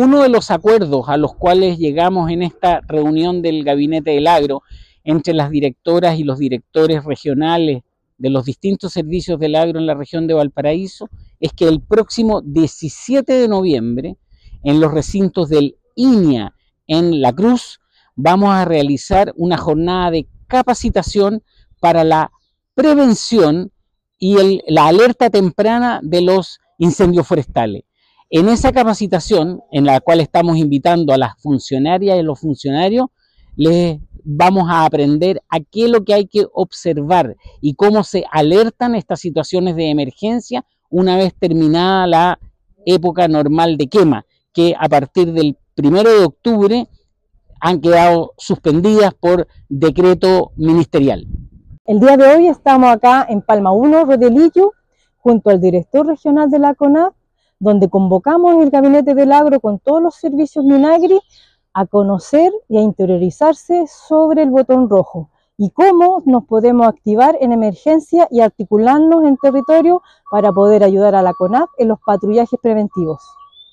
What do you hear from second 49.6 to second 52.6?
decreto ministerial. El día de hoy